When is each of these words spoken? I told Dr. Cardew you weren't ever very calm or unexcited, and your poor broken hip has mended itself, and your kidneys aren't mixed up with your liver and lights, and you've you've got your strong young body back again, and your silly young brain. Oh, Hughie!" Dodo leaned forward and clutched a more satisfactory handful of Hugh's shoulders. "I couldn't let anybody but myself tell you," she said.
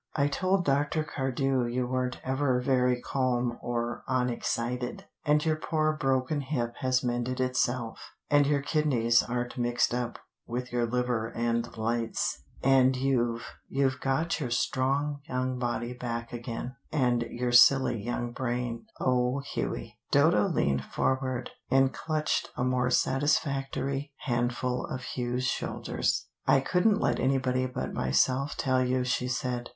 I 0.15 0.25
told 0.29 0.65
Dr. 0.65 1.03
Cardew 1.03 1.67
you 1.67 1.85
weren't 1.85 2.19
ever 2.23 2.59
very 2.59 2.99
calm 2.99 3.59
or 3.61 4.03
unexcited, 4.07 5.05
and 5.25 5.45
your 5.45 5.57
poor 5.57 5.93
broken 5.95 6.41
hip 6.41 6.73
has 6.79 7.03
mended 7.03 7.39
itself, 7.39 8.09
and 8.27 8.47
your 8.47 8.63
kidneys 8.63 9.21
aren't 9.21 9.59
mixed 9.59 9.93
up 9.93 10.17
with 10.47 10.73
your 10.73 10.87
liver 10.87 11.27
and 11.35 11.77
lights, 11.77 12.41
and 12.63 12.95
you've 12.97 13.45
you've 13.69 13.99
got 13.99 14.39
your 14.39 14.49
strong 14.49 15.19
young 15.29 15.59
body 15.59 15.93
back 15.93 16.33
again, 16.33 16.75
and 16.91 17.21
your 17.29 17.51
silly 17.51 18.01
young 18.03 18.31
brain. 18.31 18.87
Oh, 18.99 19.43
Hughie!" 19.53 19.99
Dodo 20.09 20.47
leaned 20.47 20.83
forward 20.83 21.51
and 21.69 21.93
clutched 21.93 22.49
a 22.57 22.63
more 22.63 22.89
satisfactory 22.89 24.11
handful 24.21 24.83
of 24.87 25.03
Hugh's 25.13 25.45
shoulders. 25.45 26.25
"I 26.47 26.59
couldn't 26.59 26.99
let 26.99 27.19
anybody 27.19 27.67
but 27.67 27.93
myself 27.93 28.57
tell 28.57 28.83
you," 28.83 29.03
she 29.03 29.27
said. 29.27 29.69